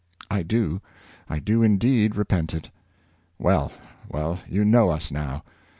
[0.31, 0.81] "I do,
[1.29, 2.71] I do, indeed, repent it.""
[3.37, 3.71] Well,
[4.09, 5.43] well, you know us now.